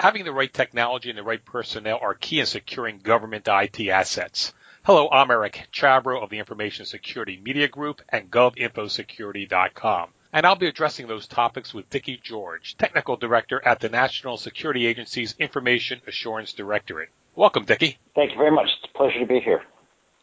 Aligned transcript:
having 0.00 0.24
the 0.24 0.32
right 0.32 0.52
technology 0.52 1.10
and 1.10 1.18
the 1.18 1.22
right 1.22 1.44
personnel 1.44 1.98
are 2.00 2.14
key 2.14 2.40
in 2.40 2.46
securing 2.46 2.98
government 3.00 3.46
IT 3.46 3.78
assets. 3.90 4.54
Hello, 4.82 5.10
I'm 5.10 5.30
Eric 5.30 5.68
Chabrow 5.74 6.22
of 6.22 6.30
the 6.30 6.38
Information 6.38 6.86
Security 6.86 7.38
Media 7.44 7.68
Group 7.68 8.00
and 8.08 8.30
GovInfoSecurity.com. 8.30 10.08
And 10.32 10.46
I'll 10.46 10.56
be 10.56 10.68
addressing 10.68 11.06
those 11.06 11.26
topics 11.26 11.74
with 11.74 11.90
Dickie 11.90 12.18
George, 12.22 12.78
Technical 12.78 13.18
Director 13.18 13.60
at 13.62 13.80
the 13.80 13.90
National 13.90 14.38
Security 14.38 14.86
Agency's 14.86 15.34
Information 15.38 16.00
Assurance 16.06 16.54
Directorate. 16.54 17.10
Welcome, 17.34 17.66
Dickie. 17.66 17.98
Thank 18.14 18.30
you 18.30 18.38
very 18.38 18.52
much. 18.52 18.68
It's 18.82 18.90
a 18.94 18.96
pleasure 18.96 19.18
to 19.18 19.26
be 19.26 19.40
here. 19.40 19.62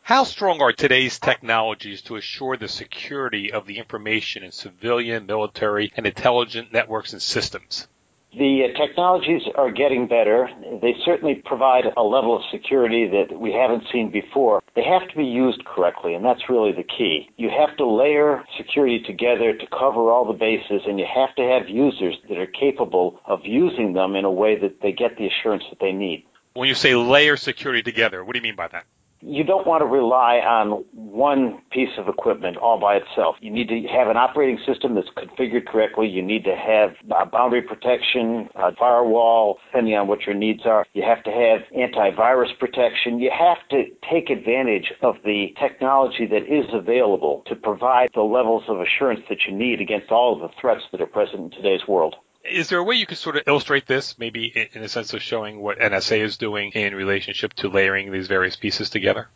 How 0.01 0.23
strong 0.23 0.59
are 0.59 0.73
today's 0.73 1.19
technologies 1.19 2.01
to 2.03 2.15
assure 2.15 2.57
the 2.57 2.67
security 2.67 3.53
of 3.53 3.67
the 3.67 3.77
information 3.77 4.41
in 4.41 4.51
civilian, 4.51 5.27
military, 5.27 5.93
and 5.95 6.07
intelligent 6.07 6.73
networks 6.73 7.13
and 7.13 7.21
systems? 7.21 7.87
The 8.37 8.69
uh, 8.69 8.77
technologies 8.77 9.41
are 9.55 9.71
getting 9.71 10.07
better. 10.07 10.47
They 10.81 10.93
certainly 11.03 11.41
provide 11.43 11.85
a 11.97 12.03
level 12.03 12.35
of 12.35 12.43
security 12.51 13.07
that 13.07 13.39
we 13.39 13.51
haven't 13.51 13.83
seen 13.91 14.11
before. 14.11 14.61
They 14.75 14.83
have 14.83 15.09
to 15.09 15.17
be 15.17 15.25
used 15.25 15.65
correctly, 15.65 16.13
and 16.13 16.23
that's 16.23 16.47
really 16.47 16.71
the 16.71 16.83
key. 16.83 17.29
You 17.37 17.49
have 17.49 17.75
to 17.77 17.87
layer 17.87 18.43
security 18.55 18.99
together 18.99 19.57
to 19.57 19.67
cover 19.67 20.11
all 20.11 20.23
the 20.23 20.37
bases, 20.37 20.83
and 20.85 20.99
you 20.99 21.05
have 21.11 21.33
to 21.35 21.41
have 21.41 21.67
users 21.67 22.15
that 22.29 22.37
are 22.37 22.45
capable 22.45 23.19
of 23.25 23.39
using 23.43 23.93
them 23.93 24.15
in 24.15 24.23
a 24.23 24.31
way 24.31 24.59
that 24.59 24.81
they 24.83 24.91
get 24.91 25.17
the 25.17 25.25
assurance 25.25 25.63
that 25.71 25.79
they 25.79 25.91
need. 25.91 26.23
When 26.53 26.69
you 26.69 26.75
say 26.75 26.93
layer 26.93 27.37
security 27.37 27.81
together, 27.81 28.23
what 28.23 28.33
do 28.33 28.37
you 28.37 28.43
mean 28.43 28.55
by 28.55 28.67
that? 28.67 28.85
You 29.21 29.43
don't 29.43 29.65
want 29.65 29.81
to 29.81 29.85
rely 29.85 30.37
on 30.37 30.85
one 30.93 31.61
piece 31.71 31.89
of 31.97 32.07
equipment 32.07 32.57
all 32.57 32.79
by 32.79 32.95
itself. 32.95 33.35
You 33.41 33.51
need 33.51 33.67
to 33.69 33.81
have 33.87 34.07
an 34.07 34.17
operating 34.17 34.59
system 34.65 34.95
that's 34.95 35.09
configured 35.17 35.65
correctly. 35.67 36.07
You 36.07 36.21
need 36.21 36.43
to 36.43 36.55
have 36.55 36.91
boundary 37.31 37.61
protection, 37.61 38.49
a 38.55 38.75
firewall, 38.75 39.59
depending 39.67 39.95
on 39.95 40.07
what 40.07 40.25
your 40.25 40.35
needs 40.35 40.61
are. 40.65 40.85
You 40.93 41.03
have 41.03 41.23
to 41.23 41.31
have 41.31 41.61
antivirus 41.75 42.57
protection. 42.59 43.19
You 43.19 43.31
have 43.37 43.57
to 43.69 43.85
take 44.09 44.29
advantage 44.29 44.93
of 45.01 45.15
the 45.25 45.53
technology 45.59 46.27
that 46.27 46.43
is 46.43 46.65
available 46.73 47.43
to 47.47 47.55
provide 47.55 48.09
the 48.13 48.21
levels 48.21 48.63
of 48.67 48.79
assurance 48.79 49.21
that 49.29 49.39
you 49.47 49.55
need 49.55 49.81
against 49.81 50.11
all 50.11 50.33
of 50.33 50.41
the 50.41 50.55
threats 50.61 50.83
that 50.91 51.01
are 51.01 51.07
present 51.07 51.41
in 51.41 51.49
today's 51.51 51.87
world. 51.87 52.15
Is 52.49 52.69
there 52.69 52.79
a 52.79 52.83
way 52.83 52.95
you 52.95 53.05
could 53.05 53.17
sort 53.17 53.35
of 53.35 53.43
illustrate 53.47 53.87
this, 53.87 54.17
maybe 54.17 54.45
in 54.73 54.81
a 54.83 54.87
sense 54.87 55.13
of 55.13 55.21
showing 55.21 55.59
what 55.59 55.79
NSA 55.79 56.19
is 56.19 56.37
doing 56.37 56.71
in 56.71 56.95
relationship 56.95 57.53
to 57.55 57.69
layering 57.69 58.11
these 58.11 58.27
various 58.27 58.55
pieces 58.55 58.89
together? 58.89 59.27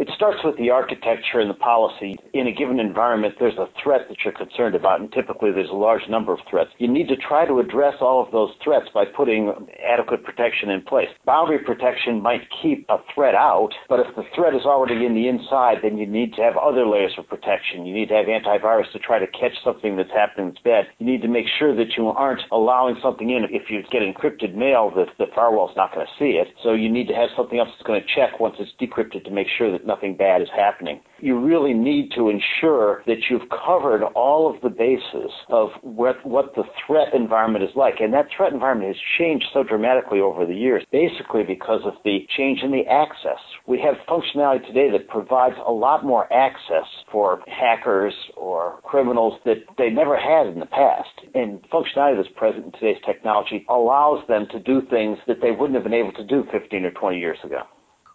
It 0.00 0.08
starts 0.16 0.38
with 0.42 0.56
the 0.56 0.70
architecture 0.70 1.40
and 1.40 1.50
the 1.50 1.60
policy. 1.60 2.16
In 2.32 2.46
a 2.46 2.52
given 2.52 2.80
environment, 2.80 3.34
there's 3.38 3.58
a 3.58 3.68
threat 3.84 4.08
that 4.08 4.16
you're 4.24 4.32
concerned 4.32 4.74
about, 4.74 4.98
and 4.98 5.12
typically 5.12 5.52
there's 5.52 5.68
a 5.68 5.76
large 5.76 6.08
number 6.08 6.32
of 6.32 6.38
threats. 6.48 6.70
You 6.78 6.88
need 6.88 7.06
to 7.08 7.16
try 7.16 7.44
to 7.44 7.60
address 7.60 7.96
all 8.00 8.24
of 8.24 8.32
those 8.32 8.48
threats 8.64 8.86
by 8.94 9.04
putting 9.04 9.52
adequate 9.84 10.24
protection 10.24 10.70
in 10.70 10.80
place. 10.80 11.08
Boundary 11.26 11.58
protection 11.58 12.22
might 12.22 12.48
keep 12.62 12.86
a 12.88 12.96
threat 13.14 13.34
out, 13.34 13.74
but 13.90 14.00
if 14.00 14.06
the 14.16 14.24
threat 14.34 14.54
is 14.54 14.64
already 14.64 15.04
in 15.04 15.12
the 15.12 15.28
inside, 15.28 15.80
then 15.82 15.98
you 15.98 16.06
need 16.06 16.32
to 16.32 16.40
have 16.40 16.56
other 16.56 16.86
layers 16.86 17.12
of 17.18 17.28
protection. 17.28 17.84
You 17.84 17.92
need 17.92 18.08
to 18.08 18.14
have 18.14 18.24
antivirus 18.24 18.90
to 18.92 18.98
try 19.00 19.18
to 19.18 19.26
catch 19.26 19.52
something 19.62 19.98
that's 19.98 20.16
happening 20.16 20.48
that's 20.48 20.64
bad. 20.64 20.86
You 20.96 21.04
need 21.04 21.20
to 21.20 21.28
make 21.28 21.44
sure 21.58 21.76
that 21.76 21.98
you 21.98 22.06
aren't 22.06 22.40
allowing 22.52 22.96
something 23.02 23.28
in. 23.28 23.44
If 23.50 23.68
you 23.68 23.82
get 23.92 24.00
encrypted 24.00 24.54
mail, 24.54 24.88
the, 24.88 25.04
the 25.18 25.30
firewall's 25.34 25.76
not 25.76 25.92
going 25.92 26.06
to 26.06 26.12
see 26.18 26.40
it. 26.40 26.48
So 26.62 26.72
you 26.72 26.88
need 26.88 27.06
to 27.08 27.14
have 27.14 27.28
something 27.36 27.58
else 27.58 27.68
that's 27.76 27.86
going 27.86 28.00
to 28.00 28.08
check 28.08 28.40
once 28.40 28.56
it's 28.58 28.72
decrypted 28.80 29.24
to 29.24 29.30
make 29.30 29.48
sure 29.58 29.70
that 29.70 29.89
nothing 29.90 30.16
bad 30.16 30.40
is 30.40 30.48
happening. 30.56 31.00
You 31.18 31.38
really 31.38 31.74
need 31.74 32.12
to 32.16 32.30
ensure 32.30 33.02
that 33.06 33.18
you've 33.28 33.48
covered 33.50 34.02
all 34.14 34.48
of 34.48 34.60
the 34.62 34.70
bases 34.70 35.30
of 35.48 35.70
what, 35.82 36.24
what 36.24 36.54
the 36.54 36.62
threat 36.86 37.12
environment 37.12 37.64
is 37.64 37.74
like. 37.74 37.94
And 38.00 38.14
that 38.14 38.28
threat 38.34 38.52
environment 38.52 38.94
has 38.94 39.02
changed 39.18 39.46
so 39.52 39.64
dramatically 39.64 40.20
over 40.20 40.46
the 40.46 40.54
years, 40.54 40.84
basically 40.92 41.42
because 41.42 41.80
of 41.84 41.94
the 42.04 42.20
change 42.36 42.60
in 42.62 42.70
the 42.70 42.86
access. 42.88 43.42
We 43.66 43.80
have 43.80 43.96
functionality 44.08 44.66
today 44.66 44.90
that 44.92 45.08
provides 45.08 45.56
a 45.66 45.72
lot 45.72 46.04
more 46.04 46.32
access 46.32 46.88
for 47.10 47.42
hackers 47.48 48.14
or 48.36 48.80
criminals 48.84 49.38
that 49.44 49.58
they 49.76 49.90
never 49.90 50.16
had 50.16 50.46
in 50.46 50.60
the 50.60 50.66
past. 50.66 51.10
And 51.34 51.60
functionality 51.70 52.16
that's 52.16 52.34
present 52.36 52.66
in 52.66 52.72
today's 52.72 53.02
technology 53.04 53.66
allows 53.68 54.26
them 54.28 54.46
to 54.52 54.60
do 54.60 54.82
things 54.88 55.18
that 55.26 55.40
they 55.42 55.50
wouldn't 55.50 55.74
have 55.74 55.84
been 55.84 55.94
able 55.94 56.12
to 56.12 56.24
do 56.24 56.44
15 56.52 56.84
or 56.84 56.92
20 56.92 57.18
years 57.18 57.38
ago. 57.44 57.62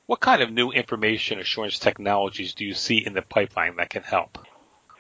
What 0.08 0.20
kind 0.20 0.44
of 0.44 0.52
new 0.52 0.72
information 0.72 1.40
assurance 1.40 1.80
technologies 1.80 2.54
do 2.54 2.64
you 2.64 2.74
see 2.74 2.98
in 2.98 3.14
the 3.14 3.24
pipeline 3.24 3.76
that 3.78 3.90
can 3.90 4.04
help? 4.04 4.38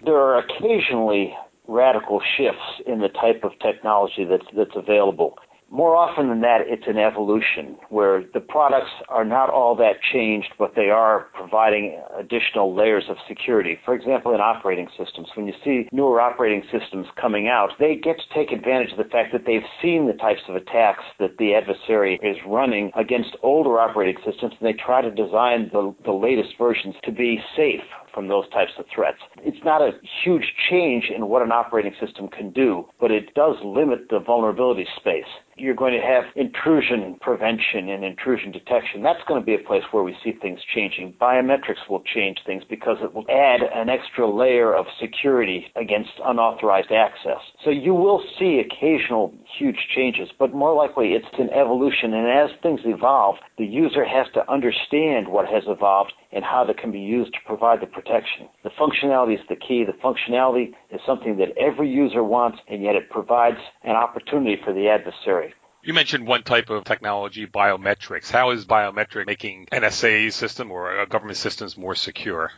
There 0.03 0.17
are 0.17 0.39
occasionally 0.39 1.35
radical 1.67 2.21
shifts 2.38 2.81
in 2.88 2.99
the 2.99 3.09
type 3.09 3.43
of 3.43 3.51
technology 3.59 4.25
that's, 4.25 4.45
that's 4.55 4.75
available. 4.75 5.38
More 5.71 5.95
often 5.95 6.29
than 6.29 6.41
that, 6.41 6.61
it's 6.65 6.87
an 6.87 6.97
evolution 6.97 7.77
where 7.89 8.23
the 8.33 8.39
products 8.39 8.91
are 9.09 9.25
not 9.25 9.49
all 9.49 9.75
that 9.75 9.95
changed, 10.13 10.53
but 10.59 10.73
they 10.75 10.89
are 10.89 11.27
providing 11.33 11.99
additional 12.17 12.73
layers 12.75 13.05
of 13.09 13.17
security. 13.27 13.79
For 13.83 13.93
example, 13.95 14.33
in 14.33 14.39
operating 14.39 14.87
systems, 14.97 15.27
when 15.35 15.47
you 15.47 15.53
see 15.63 15.89
newer 15.91 16.21
operating 16.21 16.63
systems 16.71 17.07
coming 17.19 17.47
out, 17.47 17.71
they 17.79 17.95
get 17.95 18.17
to 18.17 18.33
take 18.33 18.51
advantage 18.51 18.91
of 18.91 18.97
the 18.97 19.11
fact 19.11 19.33
that 19.33 19.45
they've 19.45 19.67
seen 19.81 20.07
the 20.07 20.13
types 20.13 20.41
of 20.47 20.55
attacks 20.55 21.03
that 21.19 21.37
the 21.39 21.55
adversary 21.55 22.19
is 22.21 22.37
running 22.47 22.91
against 22.95 23.35
older 23.41 23.79
operating 23.79 24.17
systems, 24.23 24.53
and 24.59 24.67
they 24.67 24.73
try 24.73 25.01
to 25.01 25.11
design 25.11 25.69
the, 25.73 25.93
the 26.05 26.13
latest 26.13 26.53
versions 26.57 26.95
to 27.03 27.11
be 27.11 27.39
safe 27.57 27.81
from 28.13 28.27
those 28.29 28.49
types 28.51 28.71
of 28.79 28.85
threats. 28.93 29.17
It's 29.43 29.63
not 29.65 29.81
a 29.81 29.91
huge 30.23 30.53
change 30.69 31.11
in 31.13 31.27
what 31.27 31.41
an 31.41 31.51
operating 31.51 31.93
system 31.99 32.29
can 32.29 32.51
do, 32.51 32.85
but 32.99 33.11
it 33.11 33.33
does 33.33 33.55
limit 33.63 34.07
the 34.09 34.19
vulnerability 34.19 34.87
space. 34.95 35.25
You're 35.57 35.75
going 35.75 35.93
to 35.93 36.05
have 36.05 36.25
intrusion 36.35 37.16
prevention 37.21 37.88
and 37.88 38.03
intrusion 38.03 38.51
detection. 38.51 39.01
That's 39.01 39.23
going 39.25 39.41
to 39.41 39.45
be 39.45 39.55
a 39.55 39.66
place 39.66 39.83
where 39.91 40.03
we 40.03 40.13
see 40.21 40.33
things 40.41 40.59
changing. 40.73 41.13
Biometrics 41.19 41.88
will 41.89 42.03
change 42.13 42.39
things 42.45 42.63
because 42.69 42.97
it 43.01 43.13
will 43.13 43.25
add 43.29 43.61
an 43.61 43.88
extra 43.88 44.29
layer 44.29 44.75
of 44.75 44.85
security 44.99 45.67
against 45.77 46.11
unauthorized 46.25 46.91
access. 46.91 47.39
So 47.63 47.69
you 47.69 47.93
will 47.93 48.21
see 48.38 48.59
occasional 48.59 49.33
huge 49.57 49.79
changes, 49.95 50.29
but 50.38 50.53
more 50.53 50.75
likely 50.75 51.13
it's 51.13 51.25
an 51.39 51.49
evolution. 51.51 52.13
And 52.13 52.27
as 52.27 52.49
things 52.61 52.81
evolve, 52.83 53.35
the 53.57 53.66
user 53.66 54.03
has 54.03 54.27
to 54.33 54.51
understand 54.51 55.29
what 55.29 55.47
has 55.47 55.63
evolved 55.67 56.11
and 56.35 56.44
how 56.44 56.66
that 56.66 56.78
can 56.78 56.91
be 56.91 57.00
used 57.00 57.34
to 57.34 57.40
provide 57.47 57.81
the 57.81 57.88
protection. 57.88 58.50
The 58.63 58.69
functionality 58.72 59.35
is 59.35 59.46
the 59.47 59.56
key. 59.56 59.85
The 59.85 59.94
functionality 59.94 60.73
is 60.91 61.00
something 61.06 61.38
that 61.38 61.57
every 61.57 61.90
user 61.90 62.23
wants, 62.23 62.59
and 62.68 62.84
yet 62.84 62.96
it 62.96 63.09
provides 63.09 63.57
an 63.84 63.96
opportunity 63.96 64.57
for 64.63 64.73
the 64.73 64.90
adversary. 64.90 65.53
You 65.81 65.94
mentioned 65.94 66.28
one 66.28 66.44
type 66.44 66.69
of 66.69 66.84
technology, 66.84 67.46
biometrics. 67.46 68.29
How 68.29 68.51
is 68.51 68.66
biometric 68.66 69.28
making 69.28 69.68
NSA 69.72 70.34
system 70.34 70.72
or 70.72 71.00
uh, 71.00 71.06
government 71.06 71.38
systems 71.38 71.78
more 71.78 71.96
secure? 71.96 72.52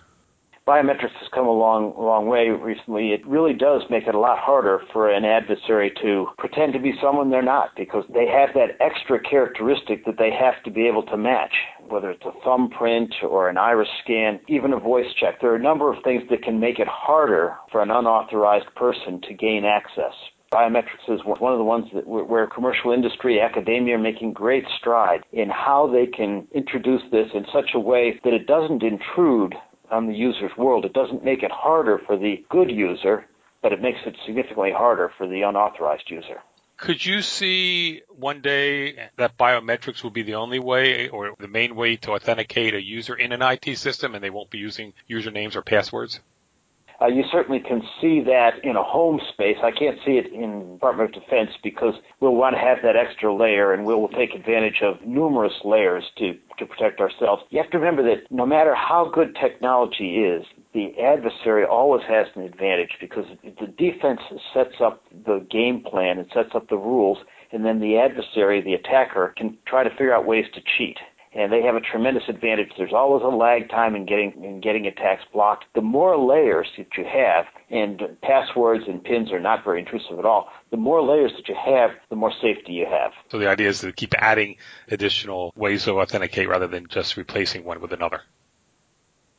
Biometrics 0.68 1.16
has 1.22 1.30
come 1.34 1.48
a 1.48 1.52
long, 1.52 1.94
long 1.98 2.28
way 2.28 2.50
recently. 2.50 3.14
It 3.14 3.26
really 3.26 3.54
does 3.54 3.84
make 3.90 4.06
it 4.06 4.14
a 4.14 4.20
lot 4.20 4.38
harder 4.38 4.82
for 4.92 5.10
an 5.10 5.24
adversary 5.24 5.94
to 6.02 6.28
pretend 6.38 6.74
to 6.74 6.80
be 6.80 6.94
someone 7.02 7.30
they're 7.30 7.42
not 7.42 7.70
because 7.78 8.04
they 8.14 8.28
have 8.28 8.50
that 8.54 8.76
extra 8.82 9.18
characteristic 9.20 10.04
that 10.06 10.18
they 10.20 10.30
have 10.30 10.62
to 10.66 10.72
be 10.72 10.86
able 10.86 11.04
to 11.04 11.18
match, 11.18 11.54
whether 11.88 12.12
it's 12.12 12.26
a 12.26 12.44
thumbprint 12.44 13.14
or 13.24 13.48
an 13.48 13.58
iris 13.58 13.88
scan, 14.04 14.42
even 14.50 14.74
a 14.74 14.80
voice 14.80 15.08
check. 15.18 15.40
There 15.40 15.52
are 15.52 15.56
a 15.56 15.62
number 15.62 15.92
of 15.92 16.04
things 16.04 16.24
that 16.30 16.44
can 16.44 16.60
make 16.60 16.80
it 16.80 16.88
harder 16.90 17.56
for 17.72 17.82
an 17.82 17.90
unauthorized 17.90 18.76
person 18.76 19.22
to 19.22 19.34
gain 19.34 19.64
access. 19.64 20.14
Biometrics 20.52 21.10
is 21.10 21.20
one 21.26 21.52
of 21.52 21.58
the 21.58 21.64
ones 21.64 21.88
that 21.94 22.08
where 22.08 22.48
commercial 22.48 22.94
industry, 22.94 23.42
academia 23.42 23.96
are 23.96 24.00
making 24.00 24.32
great 24.32 24.64
strides 24.80 25.24
in 25.34 25.50
how 25.50 25.92
they 25.92 26.06
can 26.06 26.48
introduce 26.54 27.02
this 27.12 27.28
in 27.34 27.46
such 27.52 27.72
a 27.76 27.80
way 27.80 28.20
that 28.24 28.34
it 28.34 28.48
doesn't 28.48 28.82
intrude 28.82 29.56
on 29.92 30.08
the 30.08 30.14
user's 30.14 30.52
world. 30.58 30.86
It 30.86 30.94
doesn't 30.94 31.24
make 31.24 31.44
it 31.44 31.52
harder 31.52 32.00
for 32.06 32.18
the 32.18 32.44
good 32.50 32.70
user, 32.70 33.26
but 33.62 33.72
it 33.72 33.82
makes 33.82 34.00
it 34.06 34.16
significantly 34.26 34.72
harder 34.72 35.12
for 35.18 35.28
the 35.28 35.42
unauthorized 35.44 36.10
user. 36.10 36.42
Could 36.78 37.04
you 37.04 37.24
see 37.24 38.04
one 38.08 38.42
day 38.42 39.10
that 39.18 39.38
biometrics 39.38 40.04
will 40.04 40.12
be 40.12 40.22
the 40.22 40.36
only 40.36 40.60
way 40.60 41.10
or 41.10 41.34
the 41.40 41.48
main 41.48 41.76
way 41.76 41.96
to 41.98 42.12
authenticate 42.12 42.76
a 42.76 42.82
user 42.82 43.16
in 43.16 43.32
an 43.32 43.42
IT 43.42 43.78
system 43.78 44.14
and 44.14 44.24
they 44.24 44.30
won't 44.30 44.52
be 44.52 44.60
using 44.60 44.94
usernames 45.10 45.56
or 45.56 45.64
passwords? 45.64 46.20
Uh, 47.00 47.08
you 47.08 47.24
certainly 47.32 47.60
can 47.60 47.82
see 48.02 48.22
that 48.22 48.54
in 48.64 48.76
a 48.76 48.84
home 48.84 49.20
space. 49.34 49.58
I 49.64 49.72
can't 49.72 49.98
see 50.04 50.14
it 50.14 50.34
in 50.34 50.74
Department 50.74 51.16
of 51.16 51.22
Defense 51.22 51.52
because 51.64 51.94
we'll 52.20 52.36
want 52.36 52.56
to 52.56 52.60
have 52.60 52.80
that 52.84 52.96
extra 52.96 53.34
layer 53.34 53.74
and 53.74 53.86
we'll 53.86 54.08
take 54.08 54.34
advantage 54.34 54.82
of 54.82 55.06
numerous 55.06 55.54
layers 55.64 56.04
to, 56.18 56.34
to 56.58 56.66
protect 56.66 57.00
ourselves. 57.00 57.44
You 57.50 57.62
have 57.62 57.70
to 57.72 57.78
remember 57.78 58.02
that 58.04 58.32
no 58.32 58.46
matter 58.46 58.74
how 58.74 59.12
good 59.14 59.38
technology 59.40 60.26
is, 60.26 60.44
the 60.74 61.00
adversary 61.00 61.66
always 61.66 62.04
has 62.08 62.28
an 62.36 62.42
advantage 62.42 62.92
because 63.00 63.26
the 63.44 63.68
defense 63.68 64.20
sets 64.54 64.82
up 64.84 65.04
the 65.26 65.46
game 65.52 65.84
plan, 65.84 66.18
it 66.18 66.28
sets 66.34 66.50
up 66.56 66.70
the 66.70 66.78
rules, 66.78 67.20
and 67.52 67.64
then 67.64 67.80
the 67.80 67.98
adversary, 67.98 68.62
the 68.62 68.74
attacker, 68.74 69.34
can 69.38 69.58
try 69.68 69.84
to 69.84 69.90
figure 69.92 70.14
out 70.14 70.26
ways 70.26 70.46
to 70.54 70.62
cheat. 70.78 70.98
And 71.38 71.54
they 71.54 71.62
have 71.62 71.76
a 71.76 71.80
tremendous 71.80 72.24
advantage. 72.28 72.72
There's 72.78 72.94
always 72.94 73.24
a 73.24 73.28
lag 73.28 73.70
time 73.70 73.96
in 73.96 74.06
getting 74.08 74.44
in 74.44 74.60
getting 74.60 74.88
attacks 74.88 75.24
blocked. 75.32 75.66
The 75.76 75.82
more 75.82 76.18
layers 76.18 76.68
that 76.78 76.88
you 76.98 77.06
have, 77.06 77.46
and 77.70 78.02
passwords 78.24 78.86
and 78.88 79.04
pins 79.04 79.32
are 79.32 79.40
not 79.40 79.64
very 79.64 79.80
intrusive 79.80 80.18
at 80.18 80.26
all. 80.26 80.50
The 80.72 80.78
more 80.78 81.02
layers 81.02 81.32
that 81.38 81.48
you 81.48 81.56
have, 81.56 81.92
the 82.10 82.16
more 82.16 82.34
safety 82.42 82.74
you 82.74 82.88
have. 82.88 83.12
So 83.30 83.38
the 83.38 83.48
idea 83.48 83.70
is 83.70 83.82
to 83.82 83.92
keep 83.92 84.16
adding 84.18 84.56
additional 84.90 85.54
ways 85.56 85.84
to 85.86 86.00
authenticate 86.00 86.50
rather 86.50 86.68
than 86.68 86.88
just 86.90 87.16
replacing 87.18 87.64
one 87.64 87.82
with 87.82 87.94
another. 87.94 88.22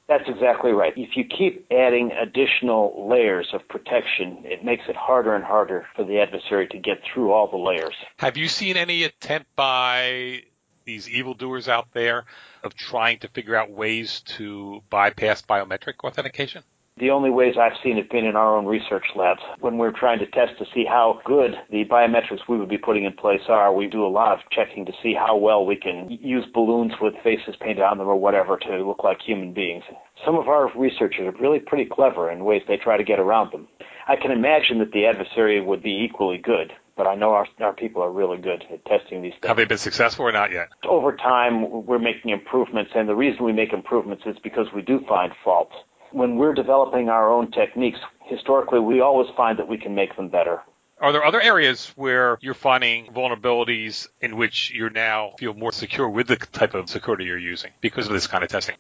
That's 0.06 0.24
exactly 0.26 0.70
right. 0.70 0.94
If 0.96 1.16
you 1.16 1.24
keep 1.24 1.66
adding 1.70 2.12
additional 2.12 3.08
layers 3.10 3.48
of 3.52 3.68
protection, 3.68 4.38
it 4.44 4.64
makes 4.64 4.84
it 4.88 4.96
harder 4.96 5.34
and 5.34 5.44
harder 5.44 5.86
for 5.94 6.04
the 6.04 6.20
adversary 6.20 6.66
to 6.68 6.78
get 6.78 7.02
through 7.12 7.32
all 7.32 7.50
the 7.50 7.58
layers. 7.58 7.94
Have 8.16 8.38
you 8.38 8.48
seen 8.48 8.78
any 8.78 9.02
attempt 9.02 9.54
by 9.54 10.44
these 10.88 11.08
evildoers 11.10 11.68
out 11.68 11.88
there 11.92 12.24
of 12.64 12.74
trying 12.74 13.18
to 13.18 13.28
figure 13.28 13.54
out 13.54 13.70
ways 13.70 14.22
to 14.22 14.82
bypass 14.88 15.42
biometric 15.42 16.02
authentication? 16.02 16.62
The 16.96 17.10
only 17.10 17.30
ways 17.30 17.54
I've 17.60 17.78
seen 17.84 17.96
it 17.98 18.10
been 18.10 18.24
in 18.24 18.34
our 18.34 18.56
own 18.56 18.66
research 18.66 19.04
labs. 19.14 19.42
When 19.60 19.78
we're 19.78 19.92
trying 19.92 20.18
to 20.18 20.26
test 20.26 20.58
to 20.58 20.64
see 20.74 20.84
how 20.84 21.20
good 21.24 21.52
the 21.70 21.84
biometrics 21.84 22.48
we 22.48 22.58
would 22.58 22.70
be 22.70 22.78
putting 22.78 23.04
in 23.04 23.12
place 23.12 23.42
are, 23.48 23.72
we 23.72 23.86
do 23.86 24.04
a 24.04 24.08
lot 24.08 24.32
of 24.32 24.40
checking 24.50 24.84
to 24.86 24.92
see 25.00 25.14
how 25.14 25.36
well 25.36 25.64
we 25.64 25.76
can 25.76 26.08
use 26.10 26.44
balloons 26.52 26.94
with 27.00 27.14
faces 27.22 27.54
painted 27.60 27.82
on 27.82 27.98
them 27.98 28.08
or 28.08 28.16
whatever 28.16 28.56
to 28.56 28.84
look 28.84 29.04
like 29.04 29.18
human 29.20 29.52
beings. 29.52 29.84
Some 30.24 30.36
of 30.36 30.48
our 30.48 30.72
researchers 30.76 31.32
are 31.32 31.40
really 31.40 31.60
pretty 31.60 31.84
clever 31.84 32.32
in 32.32 32.44
ways 32.44 32.62
they 32.66 32.78
try 32.78 32.96
to 32.96 33.04
get 33.04 33.20
around 33.20 33.52
them. 33.52 33.68
I 34.08 34.16
can 34.16 34.32
imagine 34.32 34.78
that 34.78 34.90
the 34.90 35.06
adversary 35.06 35.60
would 35.60 35.82
be 35.82 36.02
equally 36.04 36.38
good, 36.38 36.72
but 36.98 37.06
I 37.06 37.14
know 37.14 37.30
our, 37.30 37.46
our 37.60 37.72
people 37.72 38.02
are 38.02 38.10
really 38.10 38.36
good 38.36 38.64
at 38.70 38.84
testing 38.84 39.22
these 39.22 39.32
things. 39.32 39.46
Have 39.46 39.56
they 39.56 39.64
been 39.64 39.78
successful 39.78 40.26
or 40.26 40.32
not 40.32 40.52
yet? 40.52 40.68
Over 40.86 41.16
time, 41.16 41.86
we're 41.86 41.98
making 41.98 42.32
improvements, 42.32 42.90
and 42.94 43.08
the 43.08 43.16
reason 43.16 43.42
we 43.44 43.52
make 43.52 43.72
improvements 43.72 44.24
is 44.26 44.36
because 44.42 44.66
we 44.74 44.82
do 44.82 45.00
find 45.08 45.32
faults 45.42 45.74
when 46.12 46.36
we're 46.36 46.54
developing 46.54 47.08
our 47.08 47.30
own 47.30 47.50
techniques, 47.50 47.98
historically 48.24 48.80
we 48.80 49.00
always 49.00 49.28
find 49.36 49.58
that 49.58 49.68
we 49.68 49.78
can 49.78 49.94
make 49.94 50.14
them 50.16 50.28
better. 50.28 50.62
Are 51.00 51.12
there 51.12 51.24
other 51.24 51.40
areas 51.40 51.92
where 51.94 52.38
you're 52.40 52.54
finding 52.54 53.06
vulnerabilities 53.12 54.08
in 54.20 54.36
which 54.36 54.72
you 54.72 54.90
now 54.90 55.32
feel 55.38 55.54
more 55.54 55.70
secure 55.70 56.08
with 56.08 56.26
the 56.26 56.36
type 56.36 56.74
of 56.74 56.90
security 56.90 57.24
you're 57.24 57.38
using 57.38 57.70
because 57.80 58.06
of 58.06 58.12
this 58.12 58.26
kind 58.26 58.42
of 58.42 58.50
testing? 58.50 58.74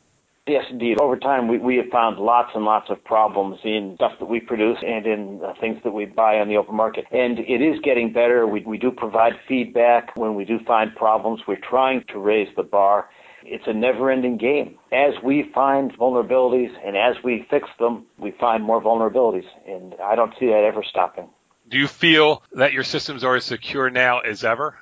Yes, 0.48 0.64
indeed. 0.70 0.98
Over 1.00 1.18
time, 1.18 1.46
we, 1.46 1.58
we 1.58 1.76
have 1.76 1.88
found 1.92 2.18
lots 2.18 2.52
and 2.54 2.64
lots 2.64 2.88
of 2.88 3.04
problems 3.04 3.58
in 3.64 3.96
stuff 3.96 4.12
that 4.18 4.26
we 4.26 4.40
produce 4.40 4.78
and 4.84 5.06
in 5.06 5.40
uh, 5.44 5.52
things 5.60 5.78
that 5.84 5.92
we 5.92 6.06
buy 6.06 6.38
on 6.38 6.48
the 6.48 6.56
open 6.56 6.74
market. 6.74 7.04
And 7.12 7.38
it 7.38 7.60
is 7.60 7.78
getting 7.84 8.12
better. 8.14 8.46
We, 8.46 8.62
we 8.64 8.78
do 8.78 8.90
provide 8.90 9.34
feedback 9.46 10.16
when 10.16 10.34
we 10.34 10.46
do 10.46 10.58
find 10.66 10.94
problems. 10.96 11.42
We're 11.46 11.60
trying 11.60 12.04
to 12.12 12.18
raise 12.18 12.48
the 12.56 12.62
bar. 12.62 13.10
It's 13.44 13.64
a 13.66 13.74
never 13.74 14.10
ending 14.10 14.38
game. 14.38 14.78
As 14.90 15.12
we 15.22 15.50
find 15.54 15.92
vulnerabilities 15.98 16.72
and 16.84 16.96
as 16.96 17.22
we 17.22 17.46
fix 17.50 17.68
them, 17.78 18.06
we 18.18 18.30
find 18.40 18.64
more 18.64 18.82
vulnerabilities. 18.82 19.46
And 19.66 19.94
I 20.02 20.14
don't 20.14 20.32
see 20.40 20.46
that 20.46 20.64
ever 20.66 20.82
stopping. 20.82 21.28
Do 21.68 21.76
you 21.78 21.86
feel 21.86 22.42
that 22.52 22.72
your 22.72 22.84
systems 22.84 23.22
are 23.22 23.36
as 23.36 23.44
secure 23.44 23.90
now 23.90 24.20
as 24.20 24.44
ever? 24.44 24.76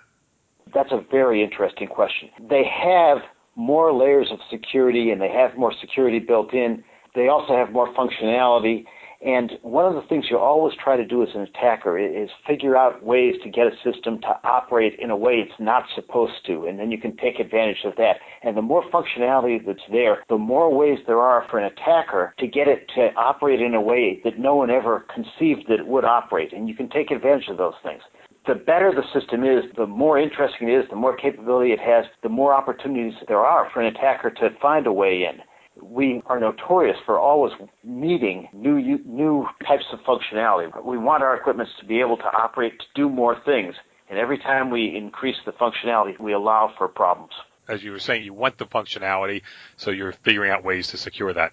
That's 0.72 0.92
a 0.92 1.04
very 1.10 1.42
interesting 1.42 1.88
question. 1.88 2.30
They 2.48 2.62
have 2.64 3.18
more 3.56 3.92
layers 3.92 4.28
of 4.30 4.38
security 4.50 5.10
and 5.10 5.20
they 5.20 5.30
have 5.30 5.56
more 5.56 5.72
security 5.80 6.18
built 6.18 6.54
in. 6.54 6.84
They 7.14 7.28
also 7.28 7.56
have 7.56 7.72
more 7.72 7.92
functionality 7.94 8.84
and 9.24 9.52
one 9.62 9.86
of 9.86 9.94
the 9.94 10.06
things 10.08 10.26
you 10.30 10.38
always 10.38 10.74
try 10.82 10.96
to 10.96 11.04
do 11.04 11.22
as 11.22 11.30
an 11.34 11.40
attacker 11.40 11.98
is 11.98 12.28
figure 12.46 12.76
out 12.76 13.02
ways 13.02 13.34
to 13.42 13.50
get 13.50 13.66
a 13.66 13.72
system 13.82 14.20
to 14.20 14.38
operate 14.44 14.98
in 14.98 15.10
a 15.10 15.16
way 15.16 15.34
it's 15.34 15.58
not 15.58 15.84
supposed 15.94 16.44
to, 16.46 16.66
and 16.66 16.78
then 16.78 16.90
you 16.90 16.98
can 16.98 17.16
take 17.16 17.40
advantage 17.40 17.84
of 17.84 17.96
that. 17.96 18.16
And 18.42 18.56
the 18.56 18.62
more 18.62 18.84
functionality 18.90 19.64
that's 19.64 19.78
there, 19.90 20.22
the 20.28 20.38
more 20.38 20.74
ways 20.74 20.98
there 21.06 21.20
are 21.20 21.46
for 21.50 21.58
an 21.58 21.64
attacker 21.64 22.34
to 22.38 22.46
get 22.46 22.68
it 22.68 22.88
to 22.94 23.08
operate 23.16 23.60
in 23.60 23.74
a 23.74 23.80
way 23.80 24.20
that 24.24 24.38
no 24.38 24.54
one 24.54 24.70
ever 24.70 25.06
conceived 25.12 25.66
that 25.68 25.80
it 25.80 25.86
would 25.86 26.04
operate, 26.04 26.52
and 26.52 26.68
you 26.68 26.74
can 26.74 26.88
take 26.90 27.10
advantage 27.10 27.48
of 27.48 27.56
those 27.56 27.74
things 27.82 28.02
the 28.46 28.54
better 28.54 28.92
the 28.94 29.04
system 29.18 29.44
is, 29.44 29.64
the 29.76 29.86
more 29.86 30.18
interesting 30.18 30.68
it 30.68 30.72
is, 30.72 30.84
the 30.90 30.96
more 30.96 31.16
capability 31.16 31.72
it 31.72 31.80
has, 31.80 32.04
the 32.22 32.28
more 32.28 32.54
opportunities 32.54 33.14
there 33.28 33.44
are 33.44 33.68
for 33.72 33.80
an 33.80 33.94
attacker 33.94 34.30
to 34.30 34.50
find 34.60 34.86
a 34.86 34.92
way 34.92 35.24
in 35.28 35.42
we 35.82 36.22
are 36.26 36.40
notorious 36.40 36.96
for 37.04 37.18
always 37.18 37.52
needing 37.84 38.48
new 38.52 38.98
new 39.04 39.46
types 39.66 39.84
of 39.92 40.00
functionality. 40.00 40.84
We 40.84 40.98
want 40.98 41.22
our 41.22 41.36
equipment 41.36 41.68
to 41.80 41.86
be 41.86 42.00
able 42.00 42.16
to 42.18 42.24
operate 42.24 42.78
to 42.78 42.86
do 42.94 43.08
more 43.08 43.36
things, 43.44 43.74
and 44.08 44.18
every 44.18 44.38
time 44.38 44.70
we 44.70 44.94
increase 44.96 45.36
the 45.44 45.52
functionality, 45.52 46.18
we 46.18 46.32
allow 46.32 46.72
for 46.78 46.88
problems. 46.88 47.32
As 47.68 47.82
you 47.82 47.90
were 47.90 47.98
saying, 47.98 48.24
you 48.24 48.32
want 48.32 48.58
the 48.58 48.66
functionality, 48.66 49.42
so 49.76 49.90
you're 49.90 50.12
figuring 50.12 50.50
out 50.50 50.64
ways 50.64 50.88
to 50.88 50.96
secure 50.96 51.32
that. 51.32 51.52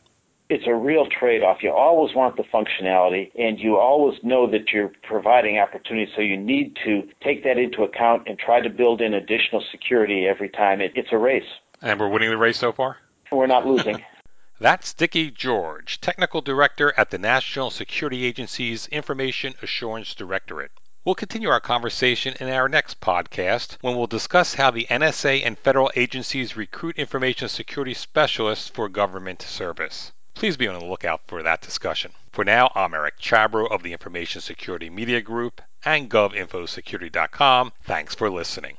It's 0.50 0.66
a 0.68 0.75
real 0.75 1.07
trade-off. 1.07 1.63
You 1.63 1.72
always 1.72 2.16
want 2.16 2.38
the 2.38 2.44
functionality, 2.44 3.31
and 3.38 3.60
you 3.60 3.78
always 3.78 4.19
know 4.24 4.50
that 4.51 4.72
you're 4.72 4.92
providing 5.04 5.57
opportunity, 5.57 6.12
so 6.16 6.22
you 6.22 6.38
need 6.38 6.78
to 6.84 7.07
take 7.24 7.44
that 7.44 7.57
into 7.57 7.84
account 7.84 8.24
and 8.28 8.38
try 8.38 8.60
to 8.62 8.69
build 8.69 9.01
in 9.01 9.13
additional 9.13 9.63
security 9.72 10.28
every 10.28 10.50
time. 10.50 10.81
It, 10.81 10.92
it's 10.95 11.10
a 11.12 11.18
race. 11.18 11.48
And 11.81 12.00
we're 12.00 12.10
winning 12.10 12.30
the 12.30 12.38
race 12.38 12.57
so 12.57 12.72
far? 12.72 12.98
We're 13.31 13.48
not 13.48 13.66
losing. 13.66 14.04
That's 14.60 14.94
Dickie 14.94 15.31
George, 15.31 16.00
Technical 16.00 16.40
Director 16.40 16.94
at 16.95 17.10
the 17.10 17.18
National 17.18 17.72
Security 17.72 18.24
Agency's 18.25 18.88
Information 18.88 19.56
Assurance 19.62 20.13
Directorate. 20.13 20.72
We'll 21.04 21.16
continue 21.16 21.50
our 21.50 21.60
conversation 21.60 22.36
in 22.40 22.48
our 22.48 22.69
next 22.69 23.01
podcast 23.01 23.78
when 23.81 23.98
we'll 23.98 24.07
discuss 24.07 24.54
how 24.54 24.72
the 24.72 24.88
NSA 24.90 25.45
and 25.45 25.60
federal 25.60 25.92
agencies 25.98 26.56
recruit 26.56 26.98
information 26.98 27.50
security 27.50 27.94
specialists 27.94 28.69
for 28.69 28.88
government 28.88 29.42
service. 29.42 30.13
Please 30.33 30.57
be 30.57 30.68
on 30.68 30.80
the 30.80 30.85
lookout 30.85 31.21
for 31.27 31.44
that 31.44 31.62
discussion. 31.62 32.12
For 32.31 32.44
now, 32.44 32.71
I'm 32.75 32.94
Eric 32.94 33.19
Chabrow 33.19 33.69
of 33.69 33.83
the 33.83 33.94
Information 33.94 34.41
Security 34.41 34.89
Media 34.89 35.21
Group 35.21 35.62
and 35.85 36.09
GovInfoSecurity.com. 36.09 37.71
Thanks 37.83 38.15
for 38.15 38.30
listening. 38.30 38.77